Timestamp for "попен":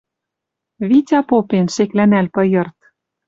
1.29-1.65